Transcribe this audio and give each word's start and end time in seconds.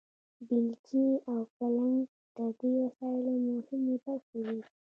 بیلچې 0.47 1.05
او 1.31 1.39
کلنګ 1.57 1.97
د 2.35 2.39
دې 2.59 2.71
وسایلو 2.83 3.33
مهمې 3.49 3.95
برخې 4.05 4.37
وې. 4.45 4.59